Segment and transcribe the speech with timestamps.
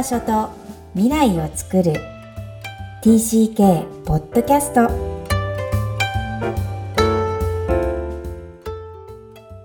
[0.00, 0.48] 場所と
[0.94, 1.92] 未来を作る。
[3.02, 4.88] TCK ポッドキャスト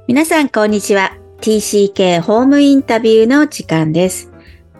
[0.08, 1.16] 皆さんこんにちは。
[1.40, 4.30] TCK ホームインタビューの時間です。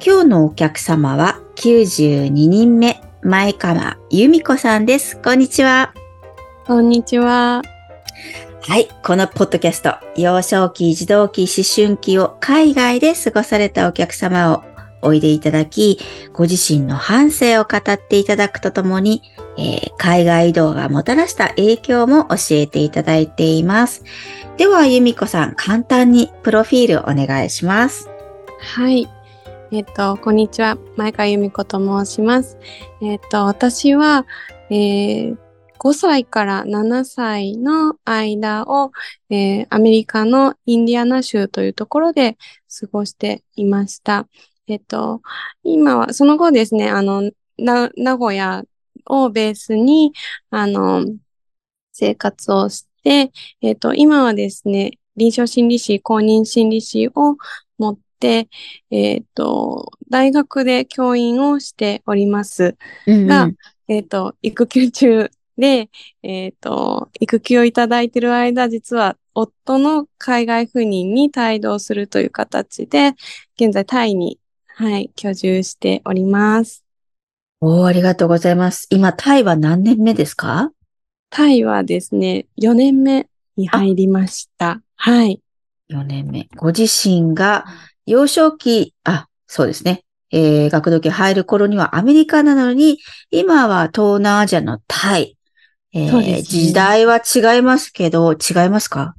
[0.06, 5.18] 今日のお客様は92人目前川由美子さんです。
[5.22, 5.94] こんにちは。
[6.68, 7.62] こんにちは。
[8.62, 8.90] はい。
[9.06, 14.75] このポッドキャスト、幼少期、児童期、思春期を海外で過ごされたお客様を
[15.06, 16.00] おいでいただき、
[16.34, 19.22] ご自身の反省を語っていただくとともに、
[19.58, 24.04] えー、海外移動がもたらした影響も教えていただいています。
[24.58, 28.10] では、由美子さん、簡単にプロフィールお願いします。
[28.60, 29.08] はい。
[29.72, 30.78] えっ、ー、と、こんにちは。
[30.96, 32.58] 前川由美子と申します。
[33.02, 34.26] えっ、ー、と、私は、
[34.70, 35.38] えー、
[35.80, 38.92] 5歳から7歳の間を、
[39.30, 42.38] えー、アメリカのインディアナ州というところで
[42.80, 44.28] 過ごしていました。
[44.68, 45.22] えっと、
[45.64, 48.64] 今は、その後ですね、あの、名古屋
[49.06, 50.14] をベースに、
[50.50, 51.06] あの、
[51.92, 57.38] 生活をして、えっと、今はですね、臨床心理士、公認心理士を
[57.78, 58.50] 持って、
[58.92, 62.76] えっと、大学で教員をしております。
[63.08, 63.56] が、うんうん、
[63.88, 65.90] えっと、育休中で、
[66.24, 73.14] えっ、ー、と、育休をいただいている間、実は夫の海外赴任に帯同するという形で、
[73.60, 74.40] 現在タイに、
[74.78, 76.84] はい、居住しております。
[77.62, 78.88] おー、ありがとうございます。
[78.90, 80.74] 今、タイは何年目ですか？
[81.30, 84.82] タイはですね、4年目に入りました。
[84.98, 85.40] はい。
[85.88, 86.50] 4年目。
[86.58, 87.64] ご自身が
[88.06, 90.04] 幼少期、あ、そうですね。
[90.32, 93.00] えー、学童期入る頃にはアメリカなのに、
[93.32, 95.38] 今は東南アジアのタイ。
[95.94, 99.16] えーね、時代は違いますけど、違いますか？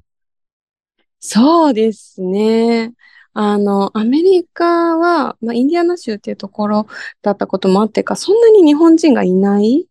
[1.19, 2.93] そうですね。
[3.39, 6.87] あの、アメリカは、まあ、インディアナ州っていうところ
[7.21, 9.87] だったこともあってか、そんなに日本人がいない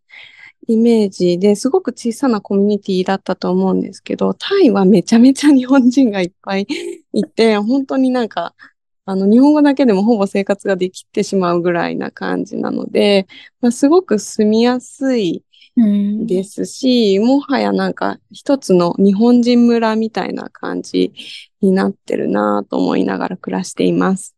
[0.66, 6.66] イメージですごく小さなコミュニティだったと思うんですけど、タイはめちゃめちゃ日本人がいっぱい
[7.12, 8.56] いて、本当になんか、
[9.04, 13.28] あの、日本語だけでもほぼ生活ができてしまうぐらいな感じなので、
[13.60, 15.44] まあ、すごく住みやすい
[15.76, 21.12] ですし、もはやなんか一つの日本人村みたいな感じ
[21.60, 24.36] になってるなと思いながら暮らしています。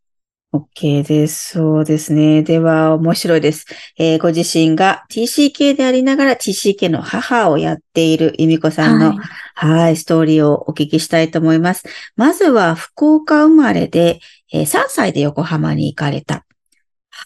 [0.52, 1.50] OK です。
[1.50, 2.42] そうですね。
[2.42, 3.66] では、面白いです。
[3.98, 9.18] えー、ご自身が TCK でありながら TCK の母をやっている由美子さんの、はい、
[9.54, 11.84] はい、ストーリーをお聞きしたいと思います。
[12.16, 14.20] まずは、福岡生まれで、
[14.50, 16.46] えー、3歳で横浜に行かれた。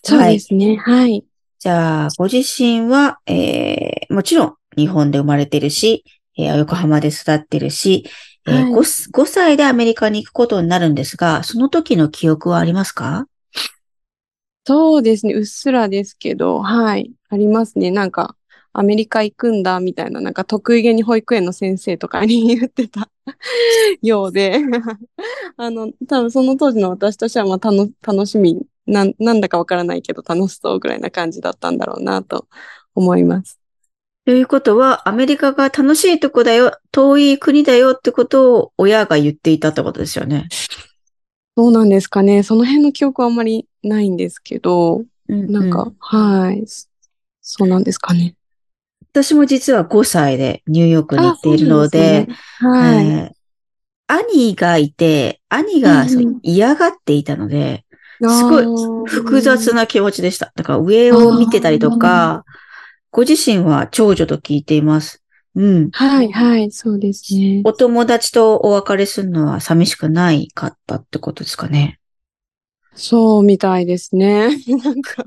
[0.02, 0.76] そうですね。
[0.76, 1.24] はい。
[1.62, 6.04] じゃあ、ご自身は、えー、もちろん日本で生まれてるし、
[6.36, 8.04] えー、横浜で育ってるし、
[8.48, 13.28] えーはい、5, 5歳でアメリカに行くことになるんですが、その時の記憶はありますか？
[14.66, 15.34] そうですね。
[15.34, 17.12] うっすらですけど、はい。
[17.28, 17.92] ありますね。
[17.92, 18.34] なんか、
[18.72, 23.08] アメリカ行くんだ、みたいな、なんか得意げに保育園の先生とかに言ってた
[24.02, 24.58] ようで
[25.56, 32.48] あの、多分その当時の私としては、まあ、楽しみな、なんだかわからないけど楽しそうぐらいな感じだったんだろうなと
[32.94, 33.58] 思います。
[34.24, 40.48] ということは、アメリカが楽しいとこだよ、遠い国だよってことを親が言っていたってことですよね。
[41.56, 42.42] そうなんですかね。
[42.44, 44.98] その辺の記憶はあんまりないんですけど、
[45.28, 46.64] うんうん、なんか、はい。
[47.40, 48.36] そうなんですかね。
[49.12, 53.32] 私も実は5歳でニューヨークに行っているので、でね、はい、えー、
[54.06, 56.06] 兄がいて、兄が
[56.42, 57.84] 嫌がっていたので、
[58.28, 60.52] すごい複雑な気持ちでした。
[60.54, 62.44] だから上を見てたりとか、
[63.10, 65.22] ご自身は長女と聞いています。
[65.54, 65.90] うん。
[65.90, 67.62] はい、はい、そうですね。
[67.64, 71.98] お友達とお別れするのは寂しくないかったってことですかね。
[72.94, 74.56] そうみたいですね。
[74.82, 75.24] なんか、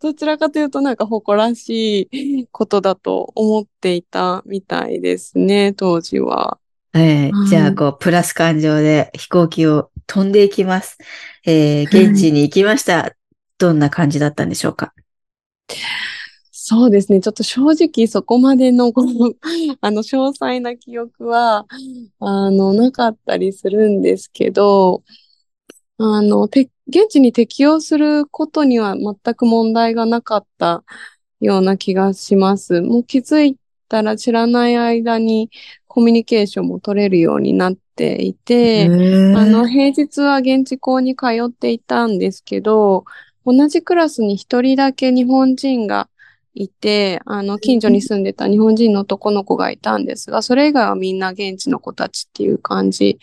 [0.00, 6.58] どちらかというとなんか誇らしいことだと思っていたみたいですね、当時は。
[6.94, 10.98] えー、じゃあ、こう、プラス感情で飛行機を飛んでいきます。
[11.44, 13.14] えー、現地に行きました。
[13.58, 14.92] どんな感じだったんでしょうか？
[16.50, 17.20] そうですね。
[17.20, 19.32] ちょっと正直そこまでの、この、
[19.80, 21.64] あの、詳細な記憶は、
[22.18, 25.04] あの、なかったりするんですけど、
[25.98, 30.82] あの、て、現地に適応することには全く問題がなかった
[31.40, 32.80] ような気がします。
[32.80, 33.56] もう気づい
[33.88, 35.50] たら知らない間に
[35.86, 38.86] コミュニケーションも取れるようになっていて、
[39.34, 43.04] あの、平日は現地校に通っていたんですけど、
[43.44, 46.08] 同じクラスに一人だけ日本人が
[46.54, 53.18] いて、あの、近所に住んでた日本人の男の子がいたんですが、それ以外はみんな現地の子たちっていう感じ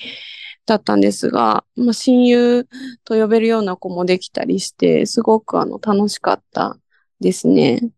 [0.65, 2.67] だったんですが、まあ、親友
[3.03, 6.77] と呼べるような子もできたりして、すごくあの楽しかった
[7.19, 7.89] ですね。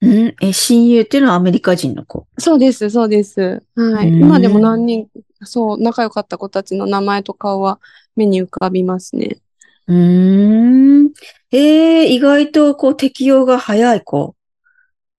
[0.00, 0.34] うん？
[0.42, 2.26] え、親友っていうのはアメリカ人の子？
[2.38, 3.62] そうです、そうです。
[3.74, 4.08] はい。
[4.08, 5.06] うん今でも何人、
[5.44, 7.80] そう、仲良かった子たちの名前と顔は
[8.16, 9.38] 目に浮かびますね。
[9.86, 11.12] うーん。
[11.50, 14.34] えー、意外とこう適用が早い子。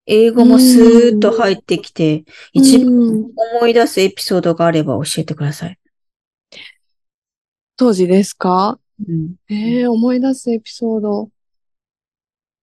[0.07, 5.79] 英語もスーッと入ってきて、一番うん思い出すエピソードがあれば教えてください。
[7.77, 8.79] 当時ですか？
[9.09, 9.37] うん。
[9.49, 11.31] ええ思い出すエピソード。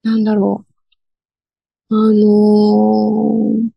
[0.04, 0.66] なんだろ
[1.90, 1.96] う。
[1.96, 3.70] あのー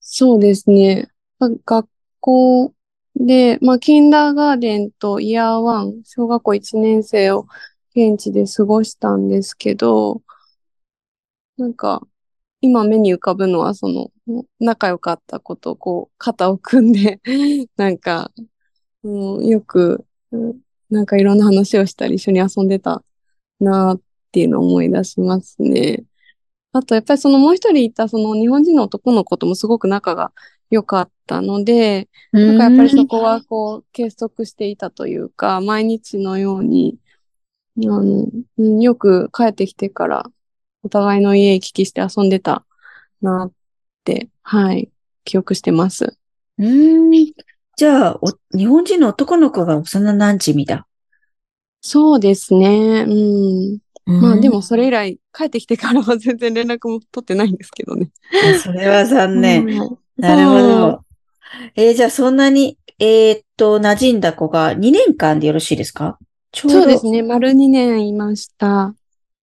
[0.00, 1.08] そうですね。
[1.38, 1.88] 学
[2.20, 2.74] 校
[3.14, 7.46] で、まあ、キンダーガーデンとイヤーワン、小学校1年生を
[7.94, 10.22] 現地で過ごしたんですけど、
[11.56, 12.06] なんか、
[12.60, 14.10] 今目に浮かぶのは、その、
[14.60, 17.20] 仲良かった子と、こう、肩を組んで、
[17.76, 18.32] なんか、
[19.02, 20.04] うん、よく、
[20.90, 23.02] なんかいろんな話をしたり一緒に遊んでた
[23.60, 24.00] なーっ
[24.32, 26.04] ていうのを思い出しますね。
[26.72, 30.32] あとやっぱりそのもう一人いたその日本人の男の子ともすごく仲が
[30.70, 36.98] 良かったので、なんかやっぱりそこはこう結束していたというか、毎日のように、
[37.78, 38.26] あの、
[38.58, 40.30] うんよく帰ってきてから
[40.82, 42.64] お互いの家行き来して遊んでた
[43.20, 43.52] なっ
[44.04, 44.90] て、はい、
[45.24, 46.16] 記憶してます。
[46.58, 47.32] うーん。
[47.76, 50.86] じゃあ、お日本人の男の子が幼馴染だ。
[51.82, 53.04] そうですね。
[53.06, 53.78] うん。
[54.06, 55.18] まあでもそれ以来。
[55.32, 58.10] 来帰ってきてからは全然連絡も取ってないんですけどね。
[58.62, 59.66] それは残念。
[59.66, 61.05] はいなるほど。
[61.74, 66.18] えーじゃあそんなに、えーっと、馴染んだ子が2年間でよろしいですか？
[66.52, 67.22] ちょうどそうですね。
[67.22, 68.94] 丸2年いました。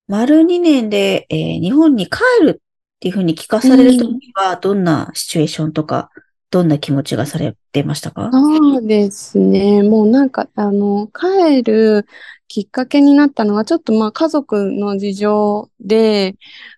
[0.07, 6.09] 丸2年で、えー日本に帰るっていうふうに聞かされるときは、どんなシチュエーションとか、
[6.49, 8.29] どんな気持ちがされてましたか？
[8.31, 9.83] そうですね。
[9.83, 12.05] もうなんか、あの、帰る
[12.47, 16.35] きっかけになったのは、ちょっとまあ家族の事情で、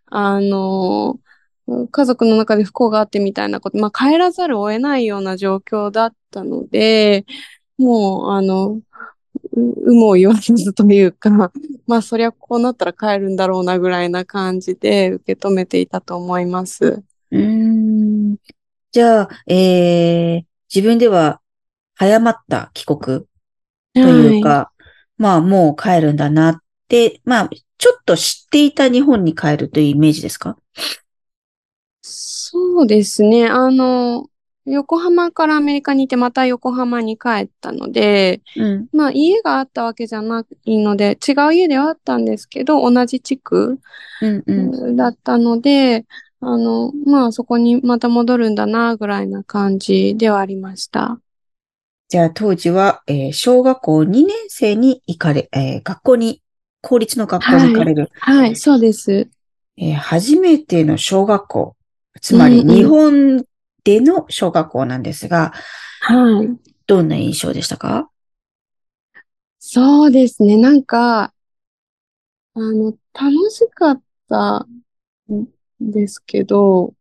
[0.08, 1.20] あの、
[1.92, 7.26] 家族の中で不幸があってみたいなこと、まあ帰らざるを得ないような状況だったので、
[7.78, 8.82] もう、あの、う
[9.88, 11.30] 有無を言わずというか、
[11.88, 17.04] まあそりゃこうなったら帰るんだろうなぐらいな感じで受け止めていたと思います。
[17.32, 17.42] うー
[18.34, 18.38] ん。
[18.92, 21.40] じゃあ、えー自分では
[21.94, 23.00] 早まった帰国
[23.94, 24.72] というか、
[25.18, 26.58] まあもう帰るんだなっ
[26.90, 30.58] て、まあちょっと知っていた日本に帰るというイメージですか？
[32.08, 33.48] そうですね。
[33.48, 34.30] あの、
[34.66, 38.88] 横浜からアメリカにいてまた横浜に帰ったので、うん。
[38.92, 43.80] まあ家があったわけじゃないので、違う家ではあったんですけど、同じ地区
[44.22, 44.54] うんう
[44.92, 44.96] ん。
[44.96, 46.06] だったので、
[46.42, 51.20] あの、まあそこにまた戻るんだな、ぐらいな感じではありました。
[52.08, 56.42] じゃあ当時は、えー小学校2年生に行かれ、えー学校に、
[56.82, 59.28] 公立の学校に行かれる、はい、そうです。
[59.78, 61.75] えー初めての小学校、
[62.26, 63.46] つまり日本
[63.84, 65.54] での小学校なんですが、
[66.02, 66.50] はい。
[66.88, 68.10] どんな印象でしたか？
[69.60, 70.58] そうですね。
[70.58, 71.36] なんか、
[72.56, 74.66] あの、楽しかった
[75.32, 75.46] ん
[75.80, 76.96] ですけど、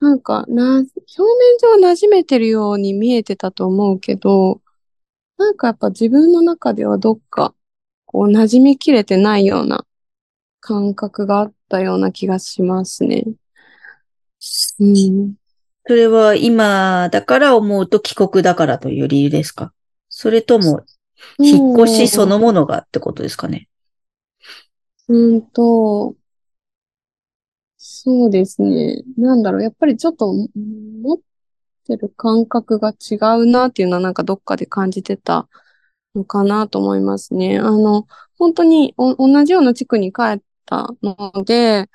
[0.00, 0.88] なんか、な、表面
[1.60, 4.62] 上は馴染めてるように見えてたと思うけど、
[5.36, 7.54] なんかやっぱ自分の中ではどっか、
[8.06, 9.84] こう、馴染みきれてないような
[10.60, 13.26] 感覚があったような気がしますね。
[14.80, 15.34] うん。
[15.86, 19.72] それは今だから思うと帰国だからという理由ですか？
[20.08, 20.82] それとも、
[21.38, 23.68] 引っ越しそのものがってことですかね？
[25.08, 26.14] うんと、
[27.78, 29.02] そうですね。
[29.16, 30.48] なんだろう、やっぱりちょっとん
[31.02, 31.18] 持っ
[31.86, 35.48] てる感覚が違うなっていうのはなんかどっかで感じてた
[36.14, 37.58] のかなと思いますね。
[37.58, 41.88] あの、本当にお同じような地区に帰ったので、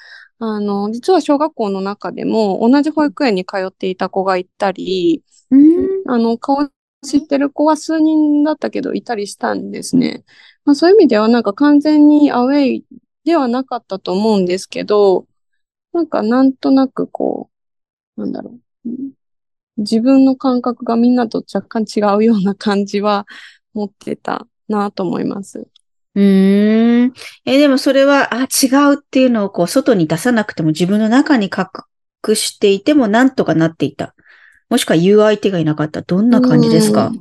[0.45, 5.87] あの、実は小学校の中でも同じ保育園に通っていた子がいたり、うん。
[6.05, 6.67] あの、顔
[7.01, 10.25] 知ってる子は数人だったけどいたりしたんですね。
[10.65, 12.85] まあそういう意味ではなんか完全にアウェイ
[13.25, 15.27] ではなかったと思うんですけど、
[15.93, 17.49] なんかなんとなくこ
[18.17, 18.89] う、なんだろう。
[18.89, 19.13] うん
[19.77, 23.25] 自分の感覚がみんなと若干違うような感じは
[23.73, 25.67] 持ってたなと思います。
[26.15, 27.13] うーん。
[27.45, 31.49] え、でもそれは、あ、違うっていうのをこう、外に出さなくても自分の中に
[32.25, 34.15] 隠していてもなんとかなっていた。
[34.69, 36.01] もしくは言う相手がいなかった。
[36.01, 37.11] どんな感じですか？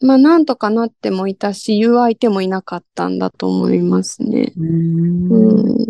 [0.00, 4.52] まあなんとかなってもいたし、言う相手もいなかったんだと思いますね。
[4.56, 5.32] うーん。
[5.32, 5.88] うん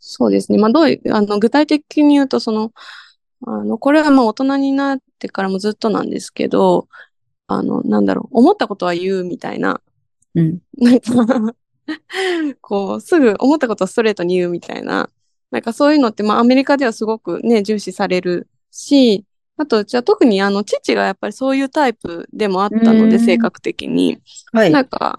[0.00, 0.58] そうですね。
[0.58, 2.72] まあ、どういう、あの、具体的に言うと、その、
[3.46, 6.88] あの、これはまあ大人になってからもずっとなんですけど、
[7.48, 9.80] あの、なんだろう、思ったことは言うみたいな、
[10.38, 10.58] うん。
[10.76, 11.54] なんか
[12.60, 15.08] こう、すぐ思ったことをストレートに言うみたいな、
[15.50, 19.24] なんかそういうのって、まあアメリカではすごくね、重視されるし、
[19.56, 24.18] あと、うちは特にあの、父がやっぱりそういうタイプでもあったので、うん性格的に。
[24.52, 24.70] はい。
[24.70, 25.16] なんか、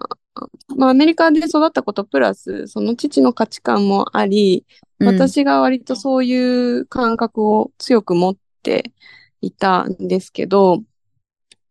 [0.76, 4.64] まあアメリカで育ったことプラス、その父の価値観もあり、
[5.00, 8.92] うん、私が割とそういう感覚を強く持って
[9.40, 10.82] いたんですけど、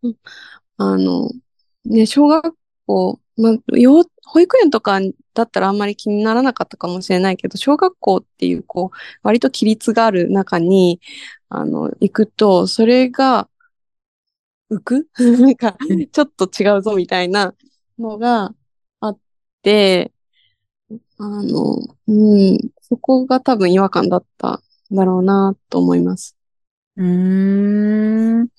[0.04, 0.16] うん
[0.78, 1.30] あの、
[1.86, 5.00] ね、小学校、まあ、幼保育園とか
[5.34, 11.02] だったらあんまり気にならなかったかもしれないけど、小学校っていう、こう、割と規律がある中に、
[11.50, 13.50] あの、行くと、それが、
[14.70, 15.08] 浮く？
[15.42, 17.56] なんかうん、ちょっと違うぞみたいな
[17.98, 18.54] のが
[19.00, 19.20] あっ
[19.62, 20.12] て、
[21.18, 21.78] あの、
[22.08, 22.12] う
[22.56, 26.36] ん、そこが多分違和感だったんだろうなと思います。
[26.98, 28.50] うーん。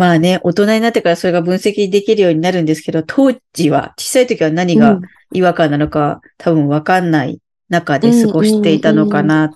[0.00, 5.02] まあね、大人になってからそれが分析できるようになるんですけど、当時は、小さい時は何がうん
[5.32, 7.38] 違和感なのか、多分わかんない
[7.68, 9.52] 中で過ごしていたのかな。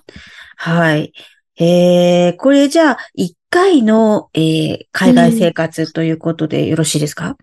[0.55, 1.13] はい。
[1.57, 7.37] えー、これじゃあ、1回の、えー海外生活ということでよろしいですか、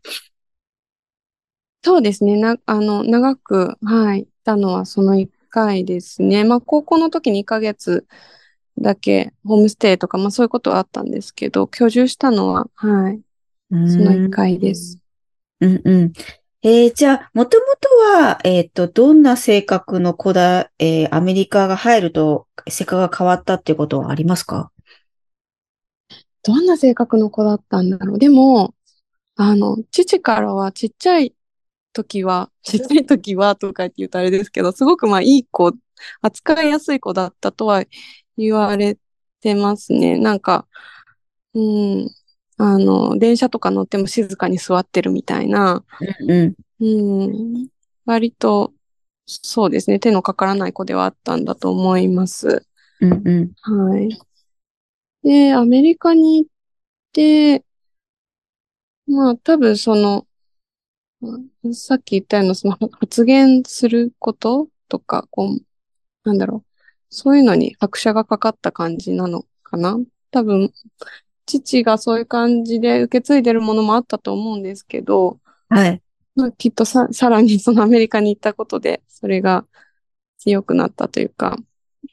[1.82, 2.37] そうですね。
[2.37, 6.44] な、あの、長く、はい、いたのはその1回ですね。
[6.44, 8.06] まあ、高校の時に1ヶ月
[8.79, 13.21] だけホームステイとか、まあそういうことはあったんですけど、居住したのは、はい、
[13.71, 14.99] その1回です。
[15.61, 16.12] うんうん。
[16.64, 17.88] えーじゃあ、もともと
[18.19, 24.71] は、えっと、どんな性格の子だ、えーアメリカが入ると性格が変わったっていうことはありますか？
[26.43, 28.19] どんな性格の子だったんだろう。
[28.19, 28.75] でも、
[29.37, 31.35] あの、父からはちっちゃい
[31.93, 35.73] 時は、 ちっちゃい時はとかって言うとあれですけど、すごくまあいい子、
[36.23, 37.85] 扱いやすい子だったとは
[38.37, 38.99] 言われ
[39.41, 40.19] てますね。
[40.19, 40.67] なんか、
[41.55, 42.11] うん、
[42.59, 45.85] あの、電車とか乗っても静かに座ってるみたいな、
[46.21, 46.55] うんうん。
[46.81, 47.27] う
[47.65, 47.69] ん、
[48.05, 48.73] 割と、
[49.27, 52.67] そうですね、手のかからない子ではあったんだと思います。
[53.01, 53.53] うんうん。
[53.61, 54.19] はい。
[55.23, 56.51] で、アメリカに行っ
[57.12, 57.65] て、
[59.07, 60.27] まあ多分その、
[61.21, 65.59] まさっき言ったようなその発言することとか、こう、
[66.25, 66.72] なんだろう。
[67.14, 69.99] そういうのに拍車がかかった感じなのかな？
[70.31, 70.73] 多分、
[71.45, 75.38] 父がそういう感じで受け継いでるものもあったと思うんですけど、
[75.69, 76.02] はい。
[76.35, 79.66] まあ、きっとさ、さらにそのアメリカに行ったことで、それが
[80.38, 81.59] 強くなったというか、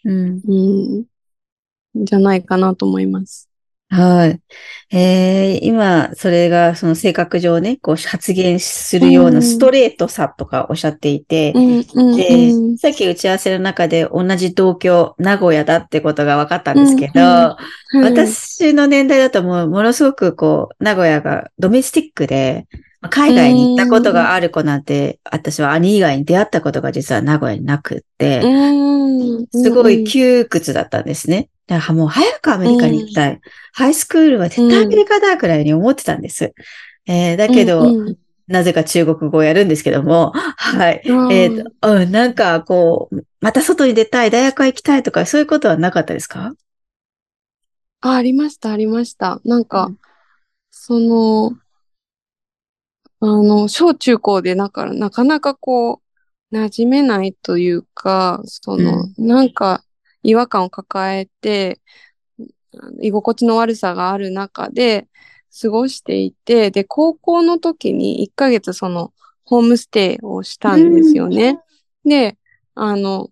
[0.03, 0.41] うん。
[0.45, 3.48] うん、じゃないかなと思います。
[3.91, 4.39] はい。
[4.91, 11.59] えー、今、それが、その性格上ね、こう発言するよううなんストレートさとかおっしゃっていて、で
[12.51, 12.77] うん。
[12.77, 22.67] さっき打ち合わせの中で同じ同居、名古屋だってことが分かったんですけど、うんうんはい私の年代だともう、ものすごくこう、名古屋がドメスティックで、
[23.01, 31.49] まあ海外に行ったことがある子なんて、私は兄以外に出会ったことが実は名古屋になくって、うんすごい窮屈だったんですね。
[31.69, 33.39] だからもう早くアメリカに行きたい。
[33.73, 36.53] ハイスクールは絶対アメリカだくらいに思ってたんです。
[37.05, 38.15] えーだけど、うんうん
[38.49, 41.03] なぜか中国語をやるんですけども、 はい。
[41.05, 46.53] うんえっ、と、うん、なんかこう、また外に出たい、大学は行きたいとか、そういうことはなかったですか？
[48.01, 49.39] あ、ありました、ありました。
[49.45, 49.97] なんか、うん
[50.71, 51.51] その、
[53.19, 56.01] あの、小中高で、だから、なかなかこ
[56.51, 59.83] う、馴染めないというか、その、なんか、
[60.23, 61.79] 違和感を抱えて、
[63.01, 65.07] 居心地の悪さがある中で
[65.61, 69.13] 過ごしていて、で、高校の時に1ヶ月その、
[69.45, 71.59] ホームステイをしたんですよね。
[72.05, 72.37] で、
[72.75, 73.29] あの、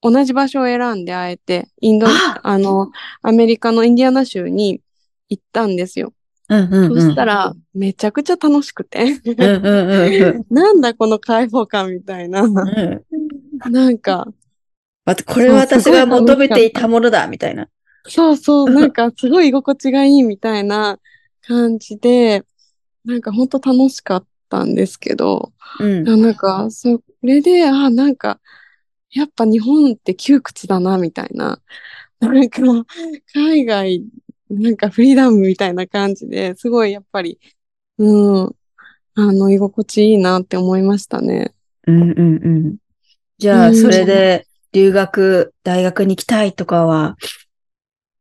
[0.00, 4.80] 同じ場所を選んであえて、インド、ああの、アメリカのインディアナ州に
[5.28, 6.12] 行ったんですよ。
[6.48, 7.00] うんうんうん。
[7.00, 9.02] そしたら、めちゃくちゃ楽しくて。
[9.02, 12.42] うんうんうん なんだこの開放感みたいな。
[12.42, 12.58] うん。
[12.58, 13.04] う
[13.68, 14.28] んなんか、
[15.26, 17.68] これは私が求めていたものだ、みたいな。
[18.06, 20.98] そうそう、なんかすごい居心地がいいみたいな
[21.46, 22.44] 感じで、
[23.04, 26.08] なんかほんと楽しかったんですけど、うん。
[26.08, 28.40] あなんか、それで、あ、なんか、
[29.10, 31.60] やっぱ日本って窮屈だな、みたいな。
[32.20, 32.62] なんか、
[33.34, 34.04] 海外、
[34.48, 37.38] なんかフリーダムみたいな感じで、すごいやっぱり、
[37.98, 38.56] うん、
[39.16, 41.54] あの、居心地いいなって思いましたね。
[41.86, 42.76] うんうんうん。
[43.38, 47.16] じゃあ、うんそれで留学、大学に行きたいとかは、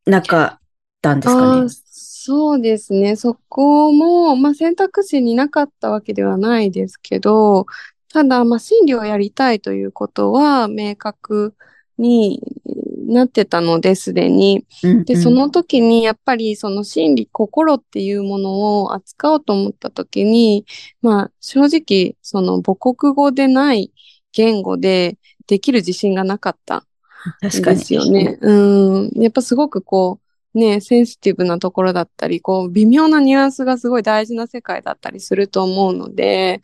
[0.06, 0.60] なかっ
[1.02, 1.68] たんですかね？
[1.70, 3.16] そうですね。
[3.16, 7.66] そこも、まあ選択肢になかったわけではないですけど、
[8.12, 11.56] ただ、まあ心理をやりたいということは明確
[11.98, 12.42] に
[13.08, 14.66] なってたので、すでに。
[14.84, 20.66] うんで、その時にやっぱりその心理、心っていうものを扱おうと思った時に、
[21.02, 23.92] まあ正直その母国語でない
[24.32, 26.86] 言語でできる自信がなかった
[27.42, 27.80] 確かに。
[27.80, 28.38] ですよね。
[28.42, 29.12] うん。
[29.16, 30.20] やっぱすごくこ
[30.54, 36.62] う、ね、センシティブなところだったり、こう、微妙なニュアンスがすごい大事な世界だったりすると思うので、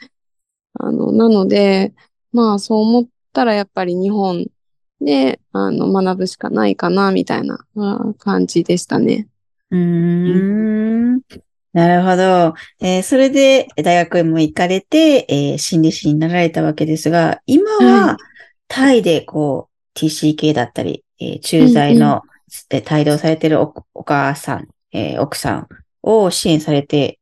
[0.73, 1.93] あの、なので、
[2.31, 4.45] まあそう思ったらやっぱり日本
[5.01, 9.27] で、あの、学ぶしかないかな、みたいなあ感じでしたね。
[9.71, 11.21] うーん。
[11.71, 12.55] なるほど。
[12.81, 18.17] えーそれで大学院も行かれて、えー心理師になられたわけですが、今はは
[18.69, 22.21] タイでこう TCK だったり、えー駐在の、
[22.71, 25.67] えー帯同されているおお母さん、えー奥さん
[26.01, 27.19] を支援されて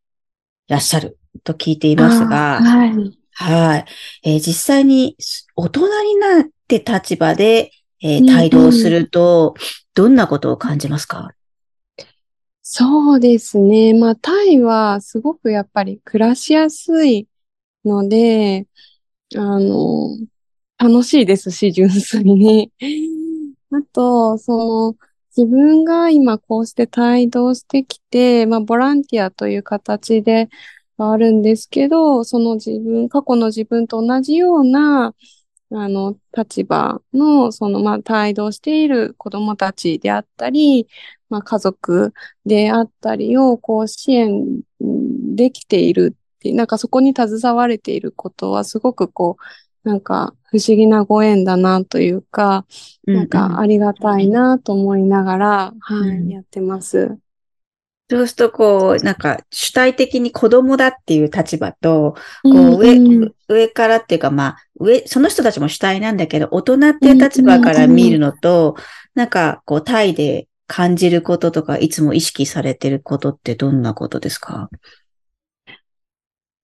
[0.67, 3.17] いらっしゃると聞いていますが、はい。
[3.33, 3.85] はい。
[4.23, 5.15] えー実際に
[5.55, 7.71] 大人になって立場で、
[8.03, 9.55] えーうんうん帯同すると、
[9.95, 11.31] どんなことを感じますか？
[12.61, 13.93] そうですね。
[13.93, 17.27] まあ、タイはすごくやっぱり暮らしやすい
[17.85, 18.67] ので、
[19.35, 20.09] あの、
[20.77, 22.71] 楽しいですし、純粋に。
[23.71, 24.95] あと、その、
[25.35, 30.49] 自分が今こうして帯同してきて、まあ、ボランティアという形で
[30.97, 35.13] はあるんですけど、その自分、過去の自分と同じような、
[35.71, 40.87] あの、立場の、その、まあ、帯同している子供たちであったり、
[41.29, 42.13] まあ、家族
[42.45, 49.43] であったりを、こう、支援できているってなんかそこに携われていることは、すごくこう、
[49.87, 52.65] なんか不思議なご縁だなというか、
[53.05, 57.17] なんかありがたいなと思いながら、はうんい、やってます。
[58.09, 68.75] そうすると、こう、なんか、主体的に子供だっていう立場と、こうんう、上、うん上からっていうか、まあ、上、その人たちも主体なんだけど、大人っていう立場から見るのと、
[69.13, 74.69] なんか、こう、タイで感じることとか、いつも意識されてることってどんなことですか？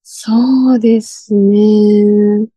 [0.04, 2.48] そうですね。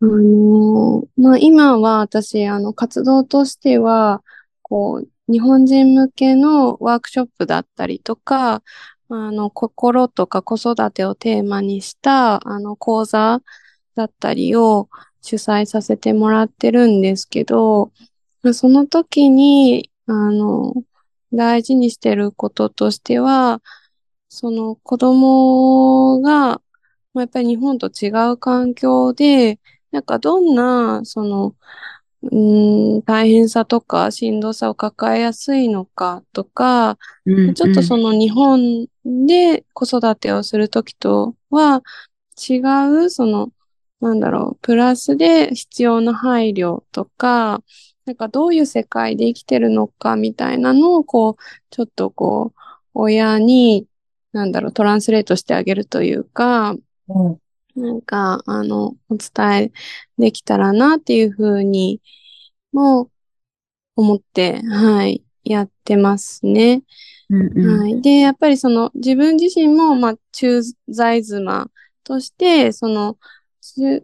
[0.00, 4.22] あの、まあ、今は私、あの、活動としては、
[4.62, 8.62] こう、日本人向けのワークショップだったりとか、
[9.08, 13.40] あの、心とか子育てをテーマにした、あの、講座
[13.96, 14.88] だったりを
[15.20, 17.90] 主催させてもらってるんですけど、
[18.54, 20.74] その時に、あの、
[21.32, 23.62] 大事にしてることとしては、
[24.28, 26.60] その子供が、
[27.14, 29.58] まあ、やっぱり日本と違う環境で、
[29.90, 31.54] なんかどんな、その、
[32.22, 36.98] うーん、大変さとかしんどさを抱えやすいのかとか、
[37.54, 41.82] ちょっとその、の日本で子育てをするときとは
[42.48, 42.58] 違
[43.04, 43.50] う、その、
[44.00, 47.62] なんだろう、プラスで必要な配慮とか、
[48.04, 52.60] なんかどういう世界で生きてるのかみたいなのを、こう、ちょっとこう、
[52.94, 53.86] 親に、
[54.32, 56.74] なんだろう、トランスレートしてあげるというか、
[57.08, 57.38] うん
[57.78, 59.72] なんか、あの、お伝え
[60.18, 62.00] できたらなっていうふうに
[62.72, 63.10] も
[63.96, 66.82] 思って、はい、やってますね。
[67.30, 68.02] うんうんはい。
[68.02, 71.70] で、やっぱりその自分自身も、まあ、駐在妻
[72.04, 73.18] として、その、
[73.60, 74.02] し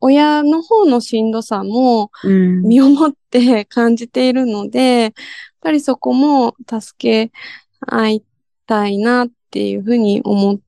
[0.00, 5.12] 親の方のしんどさもうん身をもって感じているので、やっ
[5.60, 7.32] ぱりそこも助け
[7.80, 8.24] 合い
[8.66, 10.62] たいなっていうふうに思って、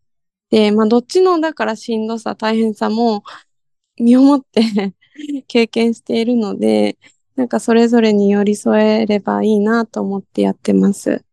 [0.73, 3.23] まあ、どっちの、だからしんどさ、大変さも
[3.99, 4.63] 身をもって
[5.49, 6.99] 経験しているので、
[7.37, 11.25] なんかそれぞれに寄り添えればいいなと思ってやってます。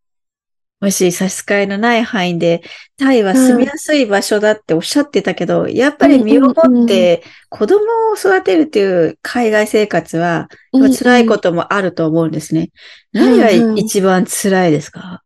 [0.80, 2.62] もし差し支えのない範囲で、
[2.96, 7.80] タイは住みやすい場所だっておっしゃってたけど、やっぱり身をもって子供
[8.12, 12.70] を育てるっていう海外生活は、辛いこともあると思うんですね。
[13.12, 15.22] 何が一番辛いですか、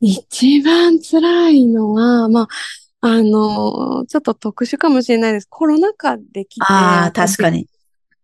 [0.00, 2.48] 一番辛いのは、まあ、
[3.00, 5.46] あの、ちょっと特殊かもしれないです。
[5.48, 6.66] コロナ禍できて。
[6.68, 7.68] ああ、確かに。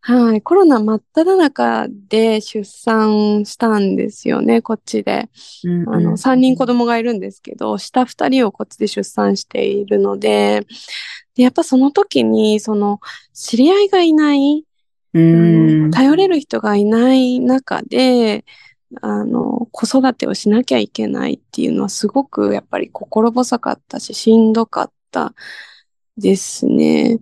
[0.00, 0.42] はい。
[0.42, 5.30] コロナ真っ只中で出産したんですよね、こっちで。
[5.64, 10.66] うんうん、あの、3人子供がいるんですけど、下2人をこっちで出産しているので、
[11.34, 13.00] でやっぱその時に、その、
[13.32, 14.64] 知り合いがいない、
[15.14, 15.20] う
[15.86, 18.44] ん、頼れる人がいない中で、
[19.02, 25.34] あの、子育てをしなきゃいけないっていうのはすごくやっぱり心細かったし、しんどかった
[26.16, 27.20] ですね。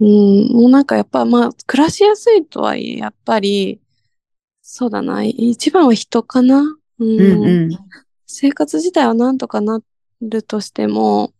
[0.00, 3.80] うん、もうなんかやっぱまあ、暮らしやすいとはいえ、やっぱり、
[4.62, 6.60] そうだな、一番は人かな。
[6.98, 7.78] うん、うんうん、
[8.26, 9.80] 生活自体はなんとかな
[10.20, 11.32] るとしても、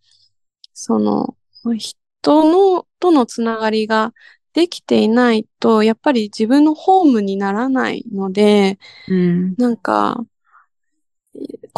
[0.72, 1.36] その、
[1.76, 1.94] 人
[2.26, 4.12] の、とのつながりが
[4.58, 9.54] できていないと、やっぱり自分のホームにならないので、うん。
[9.56, 10.26] なんか、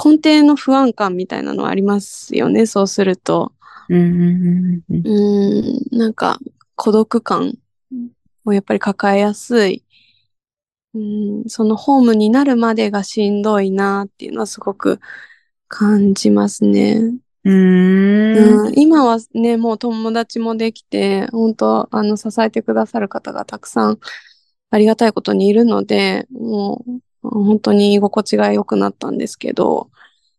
[0.03, 3.53] 根底の不安感みたいなのはありますよね、そうすると。
[3.91, 6.39] うんなんか
[6.75, 7.53] 孤独感
[8.47, 9.85] をやっぱり抱えやすい。
[10.95, 15.01] うん、そのホームになるまでがしんどいなっていうのはすごく
[15.69, 17.13] 感じますね。
[17.45, 18.67] うーん。
[18.67, 23.99] うん、今はね、もう友達もできて、本当あの、支えてくださる方がたくさん
[24.71, 26.85] ありがたいことにいるので、も
[27.23, 29.91] う本当に居心地が良くなったんですけど、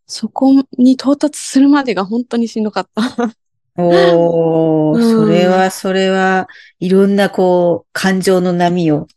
[0.08, 3.34] そこに到達するまでが本当にしんどかった。
[3.78, 6.48] おー、うんそれは、それは、
[6.80, 9.08] いろんなこう、感情の波を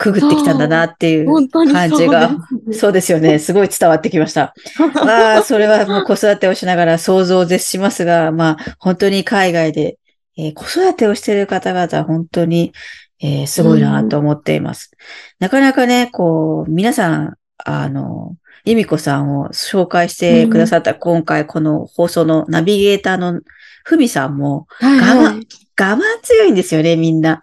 [0.00, 2.30] くぐってきたんだなっていう感じが。
[2.72, 3.38] そうですよね。
[3.38, 4.54] すごい伝わってきました。
[5.04, 9.98] まあ、それはもう子育てをしながら想像を絶しますが、まあ、本当に海外で、
[10.38, 12.72] えー子育てをしている方々、本当に、
[13.20, 14.90] えーすごいなと思っています。
[15.38, 23.40] なかなかね、こう、皆さん、あの、由美子さんを紹介してくださった今回この放送のナビゲーターの
[23.84, 25.46] ふみさんもはいはい
[25.80, 27.40] 我慢強いんですよね、みんな。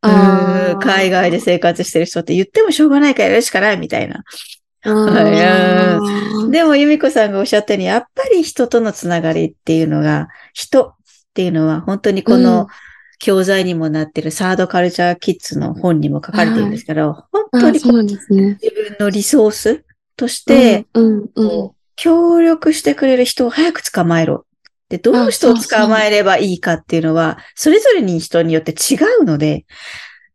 [0.00, 4.22] 海外で生活してる人って言ってもしょうがないからやるしかないみたいな。
[6.50, 10.94] でも、由美子さんがおっしゃったように、やっぱり人とのつながりっていうのが、人っ
[11.34, 12.42] ていうのは本当にこうん。
[12.42, 12.68] の
[13.20, 18.58] 教材にもなってるサードカルチャーキッズの本にも書かれてるんですけど、本当にあそうなんですね。
[18.62, 19.84] 自分のリソース
[20.16, 20.86] として、
[21.96, 24.44] 協力してくれる人を早く捕まえろ。
[24.88, 29.66] で、どの人を捕まえればいいかっていうのは、それぞれに人によって違うので、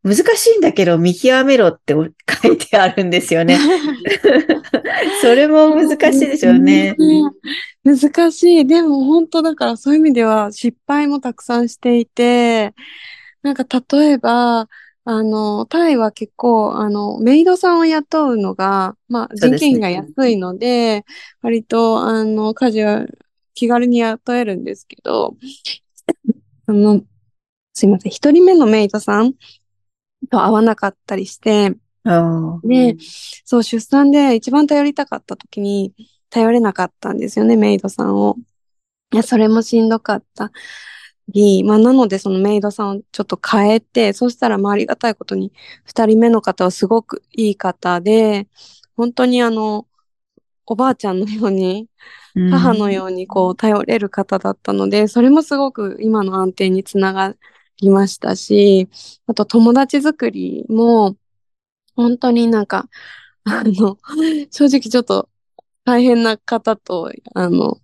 [0.03, 3.57] 難しいんだけど見極めろって 書いてあるんですよね。
[5.21, 6.95] それも難しいですよね。
[7.83, 8.67] 難しい。
[8.67, 12.73] でも本当だからそういう意味では失敗もたくさんしていて、
[13.41, 14.67] なんか例えば、
[15.05, 21.03] あの、タイは結構、あの、メイドさんを雇うのが、まあ、人件費が安いので、
[21.41, 23.05] 割と、あの、家事は
[23.53, 25.35] 気軽に雇えるんですけど、
[26.67, 27.01] あの、
[27.73, 29.33] すいません、一人目のメイドさん
[30.29, 32.95] と合わなかったりして、あで、
[33.45, 35.93] そう、出産で一番頼りたかった時に
[36.29, 38.37] 頼れなかったんですよね、メイドさんを。
[39.13, 40.51] いや、それもしんどかった
[41.29, 45.53] り、まあ、なのでそのメイドさんをちょっと変えて、そしたらまあありがたいことに、
[45.85, 48.47] 二人目の方はすごくいい方で、
[48.95, 49.87] 本当にあの、
[50.65, 57.35] おばあちゃんのように、ー母のようにこう頼れる方だったので、それもすごく今の安定につなが
[57.77, 58.89] りましたし、
[59.27, 61.15] あと友達作りも、
[61.95, 62.89] 本当になんか、
[63.43, 63.97] あの、
[64.51, 65.29] 正直ちょっと
[65.85, 67.77] 大変な方と、あの、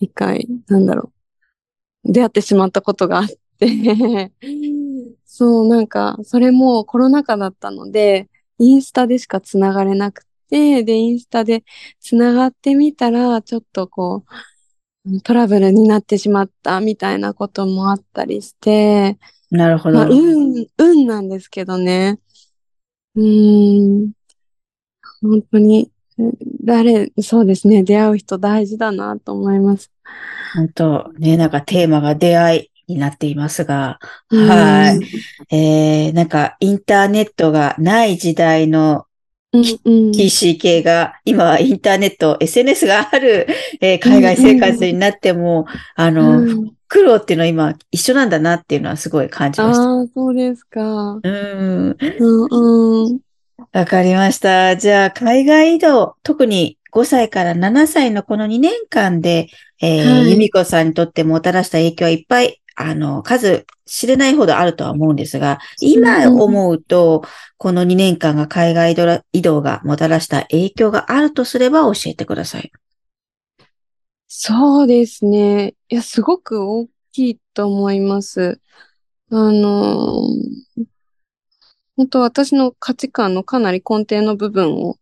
[0.00, 1.12] 一回、なんだろ
[2.04, 4.32] う、出会ってしまったことがあって、
[5.24, 11.64] そう、なんか、それもコロナ禍だったので、インスタでしかつながれなくて、で、インスタで
[12.00, 14.24] つながってみたら、ちょっとこ
[15.06, 19.18] う、トラブルになってしまったみたいなこともあったりして、
[19.50, 20.14] なるほまあ、ど。
[20.14, 22.18] 運、運なんですけどね。
[23.14, 24.12] うーん。
[25.20, 25.90] 本当に、
[26.64, 27.82] 誰、そうですね。
[27.82, 29.90] 出会う人大事だなと思います。
[30.54, 33.98] 本当ね、なんかテーマが出会いになっていますが、
[34.30, 35.56] うんはい。
[35.56, 39.06] えー、なんかインターネットがない時代の。
[39.62, 43.46] PC 系が、今はインターネット、SNS がある、
[43.80, 49.82] えー海外生活になっても、あの、うん苦労っていうのは今一緒なんだなっていうのはすごい感じました。
[49.82, 50.80] ああ、そうですか。
[50.80, 51.20] うん。
[51.24, 53.18] うんうん。
[53.72, 54.76] わかりました。
[54.76, 59.48] じゃあ、海外移動、特に5歳から7歳のこの2年間で、
[59.80, 67.22] えーはい由美子さんにとってもたらした影響はいっぱい、あの、数知れないほどあるとは思うんですが、今思うと、
[67.56, 68.94] この2年間が海外
[69.32, 72.72] 移動がもたらした影響があるとすれば教えてください。
[74.26, 75.74] そうですね。
[75.88, 78.60] いや、すごく大きいと思います。
[79.30, 80.28] あの、
[81.96, 84.96] 本当私の価値観のかなり根底の部分を、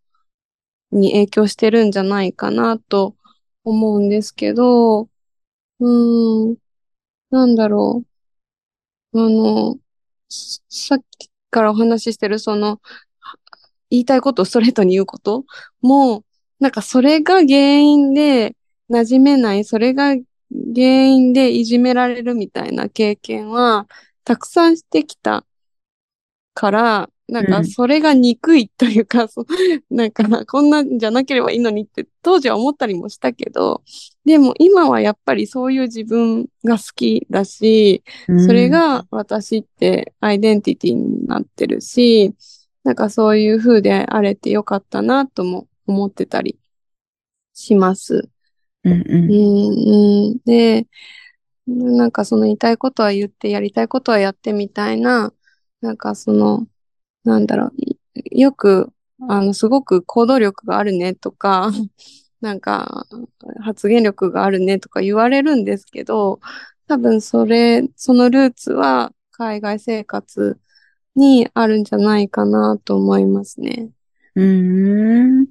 [0.91, 3.17] に影響してるんじゃないかなと
[3.65, 6.57] 思うんですけど、うーん、
[7.33, 8.05] なんだろ
[9.13, 9.19] う。
[9.19, 9.79] あの、
[10.29, 12.81] さっきからお話ししてるその、
[13.91, 15.45] 言いたいことをストレートに言うこと
[15.81, 16.25] も、
[16.61, 18.55] なんかそれが原因で
[18.91, 20.25] 馴染めない、それが原
[21.07, 23.89] 因でいじめられるみたいな経験は、
[24.25, 25.47] たくさんしてきた
[26.55, 29.47] から、なんかうんそれが憎いというか、 そ
[29.91, 33.83] なんかこんなんじゃなければいいのにって当時は思ったりもしたけど、
[34.25, 38.03] でも今はやっぱりそういう自分が好きだし、
[38.47, 42.35] それ、が私ってアイデンティティになってるし、
[42.85, 46.59] なんかそういう風であれてよかったなとも思ってたり
[47.55, 48.29] します。
[48.85, 50.39] うんうんうん、うん。
[50.45, 50.87] で、
[51.67, 55.33] なんかその言いたいことは言って、やりたいことはやってみたいな、
[55.81, 56.67] なんかその、
[57.25, 58.91] なんだろう、いよく、
[59.29, 61.71] あの、すごく行動力があるねとか、
[62.41, 63.07] なんか
[63.61, 66.41] 発言力があるねとか言われるんですけど、
[66.89, 70.59] 多分それ、そのルーツは海外生活
[71.15, 73.91] にあるんじゃないかなと思いますね。
[74.35, 75.47] うーん。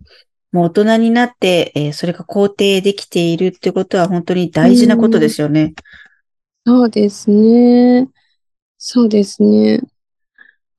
[0.52, 5.74] もう大人になって、えーそれが肯定できているってことは本当に大事なことですよね。
[6.66, 8.10] そうですね。
[8.78, 9.82] そうですね。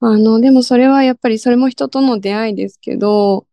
[0.04, 3.46] あの、でもそれはやっぱりそれも人との出会いですけど、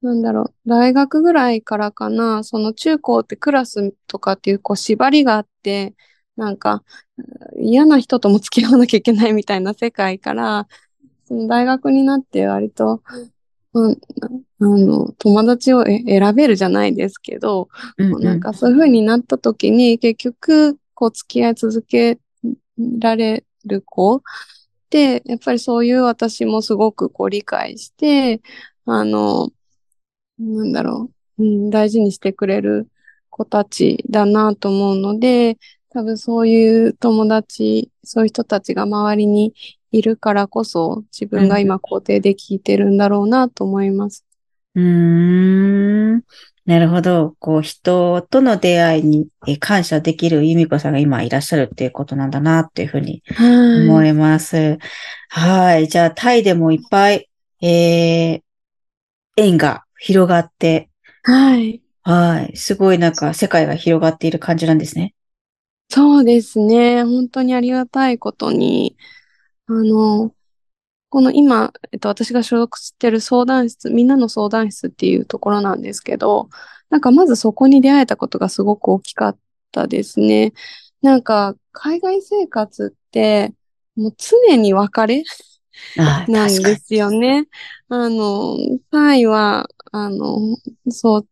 [0.00, 5.94] なんだろう、大学ぐらいからかな、その中高ってクラスとかっていうこう縛りがあって、
[6.36, 6.82] なんか
[7.60, 10.66] 嫌な人とも付き合わなきゃいけないみたいな世界から、
[11.26, 13.02] その大学になって割と、
[13.74, 13.96] うん、あ
[14.60, 18.24] の、友達をえ選べるじゃないですけど、うんうん。
[18.24, 22.18] なんかそういう風になった時に結局こう付き合い続け
[22.98, 24.22] られる子
[25.00, 28.40] やっぱりそういう私もすごくこう理解して
[28.84, 29.50] あの
[30.38, 32.88] なんだろう、うん、大事にしてくれる
[33.30, 35.58] 子たちだなと思うので
[35.90, 39.54] 多分そういう友達そういう人たちが周りに
[39.92, 44.24] いるからこそ自分が今肯定できてるんだろうなと思います。
[44.74, 46.22] うーん。
[46.64, 47.34] なるほど。
[47.40, 53.22] こう、人との出会いにえー感謝できる由美子さんが今いらっしゃるっていうことなんだなっていうふうに
[53.74, 54.10] 思はい。
[54.10, 54.78] います。
[55.30, 55.88] はい。
[55.88, 57.28] じゃあ、タイでもいっぱい、
[57.62, 60.90] えー、縁が広がって、
[61.24, 61.82] はい。
[62.04, 62.56] はい。
[62.56, 65.14] すごいなんか世界が広がっている感じなんですね。
[65.88, 67.04] そうですね。
[67.04, 68.96] 本当にありがたいことに、
[69.66, 70.34] あの、
[71.12, 76.48] この今、えっと、私が所属してる相談室、みんなの相談室っていうところなんですけど、
[76.88, 79.38] なんかまずそこに出会えたことがすごく大きかっ
[79.72, 80.54] たですね。
[81.02, 83.52] なんか、海外生活って、
[83.94, 85.22] もう常に別れ
[86.28, 86.48] なん。
[86.48, 87.46] ですよね。
[87.90, 88.56] あの、
[88.90, 90.38] タイは、あの、
[90.88, 91.28] そう、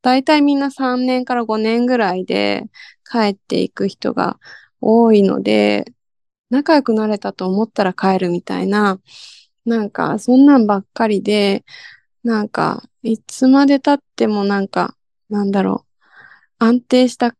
[0.00, 2.64] 大体みんな3年から5年ぐらいで
[3.04, 4.38] 帰っていく人が
[4.80, 5.84] 多いので、
[6.50, 9.00] 仲良くなれたと思ったら帰るみたいな、
[9.64, 11.64] なんか、そんなんばっかりで、
[12.24, 14.96] なんか、いつまで経ってもなんか、
[15.28, 15.86] なんだろ
[16.60, 17.34] う、安定した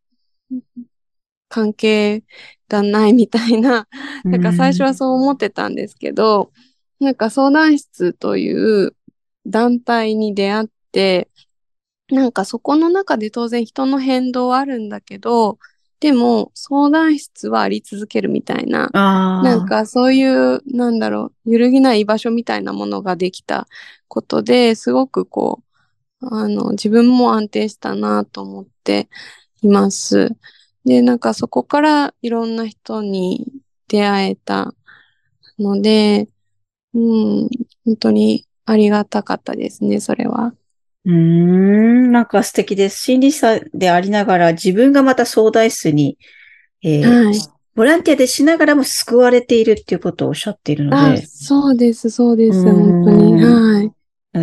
[1.49, 2.23] 関係
[2.69, 3.87] がないみたいな、
[4.23, 6.51] なんか最初はそう思ってたんですけど、
[6.99, 8.95] なんか相談室という
[9.45, 11.29] 団体に出会って、
[12.09, 15.59] なんかそこの中で当然人の変動はあるんだけど、
[16.01, 18.89] でも相談室はあり続けるみたいな。
[18.91, 23.67] なんかそういう、なんだろう、揺るぎない居場所みたいなものができた
[24.07, 25.61] ことですごくこ
[26.21, 29.09] う、あの、自分も安定したなと思って
[29.61, 30.35] います。
[30.85, 33.53] で、なんかそこからいろんな人に
[33.87, 34.73] 出会えた
[35.59, 36.27] ので、
[36.95, 37.49] うん、
[37.85, 40.53] 本当にありがたかったですね、それは。
[41.05, 42.99] うーん、なんか素敵です。
[43.01, 46.17] 心理師さんでありながら、自分がまた相談室に、
[46.83, 47.39] えーはい。
[47.73, 53.41] ボランティアでしながらも救われているっていうことをおっしゃっているのあ、で、そうです、そうです、うん本当に。
[53.41, 53.83] は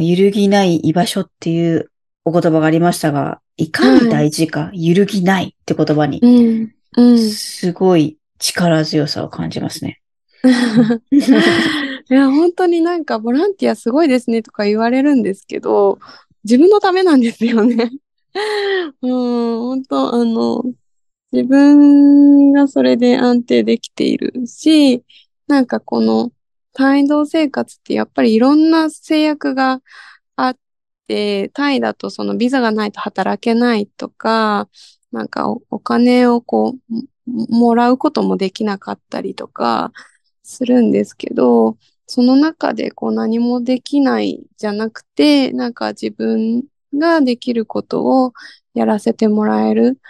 [0.01, 0.09] い。
[0.11, 1.91] 揺るぎない居場所っていう
[2.25, 7.19] お言葉がありましたが、いかに大事か、揺るぎないって言葉にう、ん、うん。
[7.19, 10.01] すごい力強さを感じますね。
[12.11, 15.99] いや、本当になんかボランティアすごいですねとか言われるんですけど、
[16.45, 17.91] 自分のためなんですよね。
[19.03, 20.63] うん、本当、あの、
[21.33, 25.05] 自分がそれで安定できているし、
[25.47, 26.33] なんかこの
[26.79, 29.83] 帯同生活ってやっぱりいろんな制約が
[30.37, 30.59] あっ
[31.07, 34.69] て、タイだとそのビザがないと働けないとか、
[35.13, 36.95] なんかお金をこう、
[37.27, 39.93] もらうこともできなかったりとか
[40.43, 41.77] するんですけど、
[42.09, 48.33] その中でこう何もできないじゃなくて、なんか自分ができることを
[48.73, 50.01] やらせてもらえる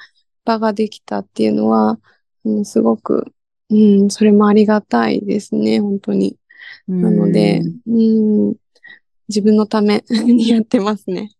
[0.45, 1.99] 場ができたっていうのは、
[2.45, 3.33] うん、すごく、
[3.71, 6.37] うん、それもありがたいですね、本当に。
[6.87, 8.55] なので、うん、
[9.29, 11.33] 自分のため にやってますね。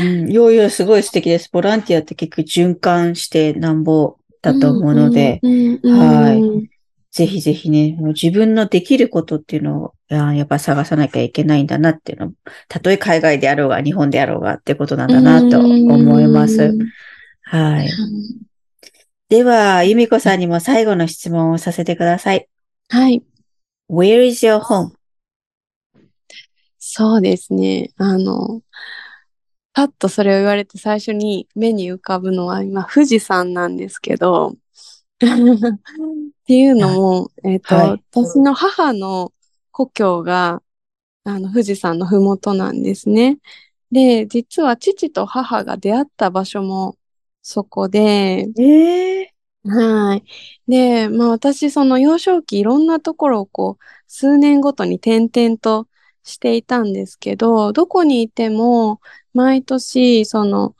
[0.00, 1.50] うん、いよいよすごい素敵です。
[1.52, 6.75] ボランティアって結局循環してなんぼだと思うので、はいうん
[7.16, 12.32] ぜひぜひね、もう自分のできることっていうのを、あやっぱ探さなきゃいけないんだなっていうの
[12.68, 16.76] たとえ海外であろうが、日本であろうがってことなんだなと思います。
[17.40, 17.88] はい。
[19.30, 22.46] では、由美子さんにも最後の質問をさせてください。
[22.90, 23.22] はい。
[23.88, 24.90] Where is your home?
[26.78, 27.92] そうですね。
[27.96, 28.60] あの、
[29.72, 34.54] パッとそれを言われて最初に目に浮かぶのは今富士山なんですけど、
[35.18, 39.32] っていうのも、えっ、ー、と、はい、私の母の
[39.70, 40.62] 故郷が、
[41.24, 43.38] あの、富士山のふもとなんですね。
[43.90, 46.96] で、実は父と母が出会った場所も
[47.42, 50.24] そこで、えー、はい。
[50.68, 55.88] で、まあ私、その幼少期いろんなところをこう、数年ごとに転々と
[56.22, 59.00] していたんですけど、どこにいても、
[59.34, 60.74] 毎年、その、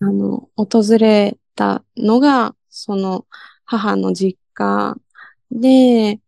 [0.00, 3.26] あの、訪れたのが、その、
[3.68, 4.96] 母の実家
[5.50, 6.20] で、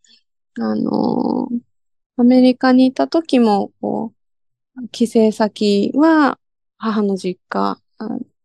[0.59, 1.49] あの、
[2.19, 4.13] アメリカにいた時も、こ
[4.77, 6.39] う、帰省先は
[6.77, 7.81] 母の実家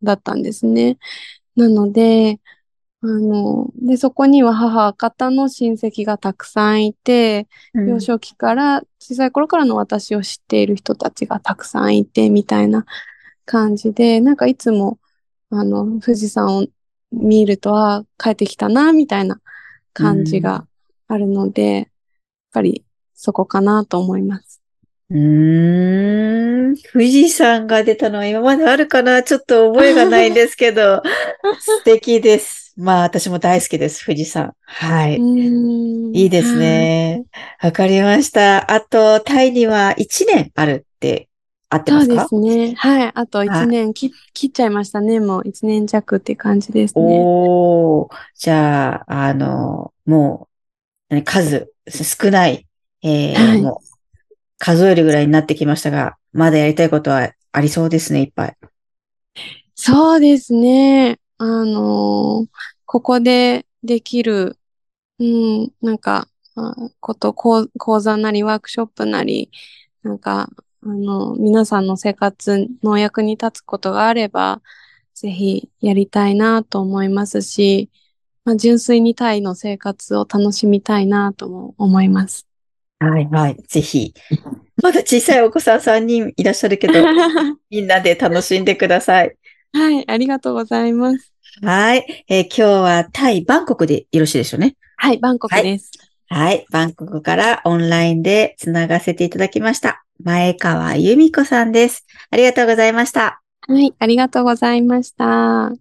[0.01, 0.97] だったんですね。
[1.57, 2.39] なので、
[3.01, 12.85] あの、で、そこには母方の親戚がたくさんいて、うん、幼少期から、小さい頃からの私を知っている人たちがたくさんいて、みたいな
[13.43, 14.99] 感じで、なんかいつも、
[15.49, 16.65] あの、富士山を
[17.15, 19.39] 見ると、は帰ってきたな、みたいな
[19.93, 20.67] 感じが
[21.07, 21.87] あるので、うん、やっ
[22.53, 24.61] ぱりそこかなと思います。
[25.09, 26.75] うーん。
[26.91, 29.23] 富士山が出たのは今まであるかな？
[29.23, 31.01] ちょっと覚えがないんですけど、
[31.59, 32.73] 素敵です。
[32.75, 34.53] まあ私も大好きです、富士山。
[34.65, 35.15] はい。
[35.15, 37.23] いいですね。
[37.61, 38.71] わかりました。
[38.71, 41.29] あと、タイには1年あるって
[41.75, 42.27] 合ってますか？
[42.27, 42.73] そうですね。
[42.75, 43.11] はい。
[43.13, 44.11] あと1年切
[44.47, 45.19] っちゃいましたね。
[45.19, 47.19] もう1年弱って感じですね。
[47.21, 48.15] おー。
[48.35, 50.47] じゃあ、あの、も
[51.09, 52.67] う、数少ない、
[53.03, 53.85] えー、はい、もう
[54.57, 58.57] 数えるぐらいになってきましたが、まだやりたいことはありそうですね、いっぱい。
[59.75, 61.19] そうですね。
[61.37, 62.47] あのー、
[62.85, 64.57] ここでできる、
[65.19, 66.27] うん、なんか、
[66.99, 67.67] こと、講
[67.99, 69.51] 座なりワークショップなり、
[70.03, 70.49] なんか、
[70.85, 74.61] あの、皆さんの生活の役に立つことがあれば、
[75.15, 77.89] ぜひやりたいなと思いますし、
[78.43, 82.45] まあ、純粋にタイの生活を楽しみたいなとも思います。
[82.99, 83.55] はいはい。
[83.67, 84.13] ぜひ。
[84.83, 86.93] まだ小さいお子さん3人いらっしゃるけど、
[87.71, 89.35] みんなで楽しんでください。
[89.73, 91.33] はい、ありがとうございます。
[91.63, 94.75] はい、えー、今日はタイ、バンコクでよろしいでしょうね。
[94.97, 95.89] はい、バンコクです。
[96.27, 100.04] はい、はい、バンコクからオンラインでつながせていただきました。
[100.23, 102.05] 前川由美子さんです。
[102.31, 103.41] ありがとうございました。
[103.67, 105.73] はい、ありがとうございました。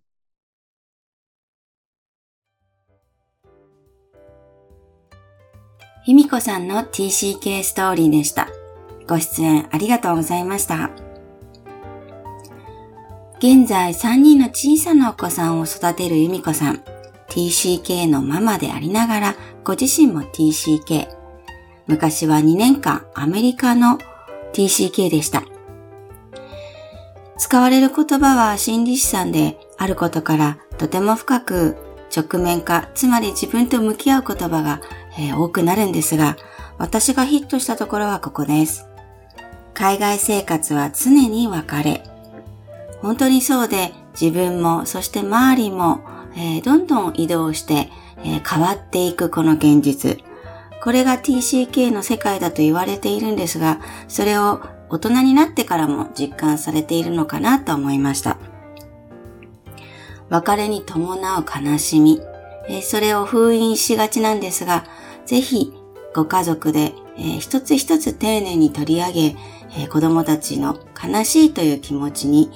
[6.07, 8.49] 由美子さんの TCK ストーリーでした。
[9.09, 10.91] ご出演ありがとうございました。
[13.39, 16.83] 現在3人の小さなお子さんを育てる由美子さん。
[17.29, 21.09] TCK のママでありながら、ご自身も TCK。
[21.87, 23.99] 昔は2年間アメリカの
[24.55, 25.43] TCK でした。
[27.37, 31.77] 使われる言葉は心理師さんであることからとても深く
[32.17, 34.81] 直面化、つまり自分と向き合う言葉が、
[35.19, 36.37] えー、多くなるんですが、
[36.79, 38.87] 私がヒットしたところはここです。
[39.75, 42.05] 海外生活は常に別れ。
[43.03, 46.01] 本当にそうで、自分も、そして周りも、
[46.37, 50.23] えー、どんどん移動して、えー、変わっていくこの現実。
[50.85, 58.37] これが TCK の世界だと言われているんですが、それを大人になってからも実感されているのかなと思いました。
[60.29, 62.21] 別れに伴う悲しみ、
[62.69, 64.85] えそれを封印しがちなんですが、
[65.25, 65.73] ぜひ
[66.15, 69.37] ご家族で、え一つ一つ丁寧に取り上げ、
[69.79, 72.51] え子供たちの悲しいという気持ちに、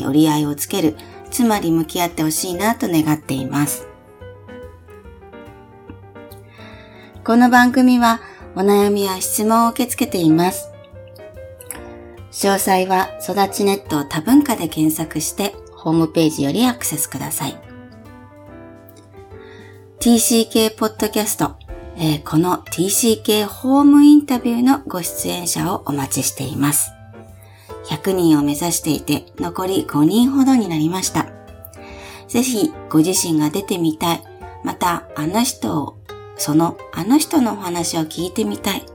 [0.00, 0.96] え折り合いをつける、
[1.30, 3.85] つまり向き合ってほしいなと願っています。
[7.26, 8.20] この番組は
[8.54, 10.70] お悩みや質問を受け付けています。
[12.30, 17.58] 詳細は育ちネット多文化で検索してホームページよりアクセスください。
[19.98, 21.56] TCK ポッドキャスト、
[21.96, 26.92] えー、この TCK ホームインタビューのご出演者をお待ちしています。
[27.86, 31.26] 100人を目指していて残り5人ほどになりました。
[32.28, 34.22] ぜひご自身が出てみたい。
[34.62, 35.95] またあの人を
[36.36, 38.86] そのあの人のお話を聞いてみたい。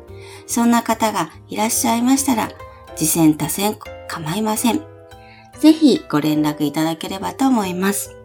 [0.47, 2.49] そんな方がいらっしゃいましたら、
[2.95, 3.77] 次戦多戦
[4.07, 4.81] 構いません。
[5.59, 8.17] ぜひご連絡いただければと思います。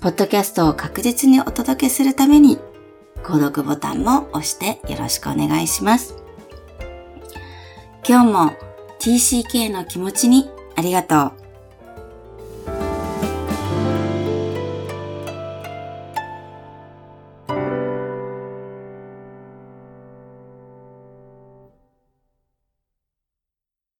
[0.00, 2.58] ポッドキャストを確実にお届けするために、
[3.22, 6.16] 購読ボタンも押してよろしくお願いします。
[8.06, 8.52] 今日も
[8.98, 11.39] TCK の気持ちにありがとう。